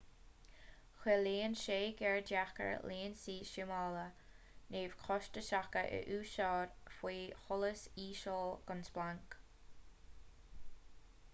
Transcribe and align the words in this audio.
ciallaíonn 1.01 1.55
sé 1.63 1.75
gur 1.97 2.15
deacair 2.29 2.79
lionsaí 2.91 3.35
súmála 3.49 4.05
neamhchostasacha 4.75 5.83
a 5.97 5.99
úsáid 6.15 6.73
faoi 7.01 7.19
sholas 7.43 7.83
íseal 8.07 8.57
gan 8.71 8.83
splanc 8.89 9.37